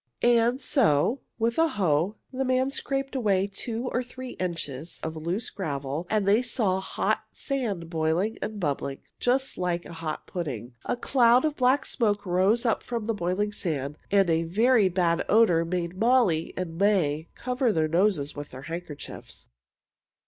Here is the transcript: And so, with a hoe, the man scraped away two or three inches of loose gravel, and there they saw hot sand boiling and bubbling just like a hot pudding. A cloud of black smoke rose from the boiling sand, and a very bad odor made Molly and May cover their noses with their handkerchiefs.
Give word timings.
And 0.23 0.59
so, 0.59 1.21
with 1.37 1.59
a 1.59 1.67
hoe, 1.67 2.15
the 2.33 2.43
man 2.43 2.71
scraped 2.71 3.15
away 3.15 3.45
two 3.45 3.87
or 3.93 4.01
three 4.01 4.31
inches 4.39 4.99
of 5.03 5.15
loose 5.15 5.51
gravel, 5.51 6.07
and 6.09 6.27
there 6.27 6.37
they 6.37 6.41
saw 6.41 6.79
hot 6.79 7.19
sand 7.33 7.87
boiling 7.87 8.39
and 8.41 8.59
bubbling 8.59 8.97
just 9.19 9.59
like 9.59 9.85
a 9.85 9.93
hot 9.93 10.25
pudding. 10.25 10.73
A 10.85 10.97
cloud 10.97 11.45
of 11.45 11.55
black 11.55 11.85
smoke 11.85 12.25
rose 12.25 12.65
from 12.79 13.05
the 13.05 13.13
boiling 13.13 13.51
sand, 13.51 13.95
and 14.09 14.27
a 14.27 14.45
very 14.45 14.89
bad 14.89 15.23
odor 15.29 15.63
made 15.63 15.95
Molly 15.99 16.51
and 16.57 16.79
May 16.79 17.27
cover 17.35 17.71
their 17.71 17.87
noses 17.87 18.35
with 18.35 18.49
their 18.49 18.63
handkerchiefs. 18.63 19.49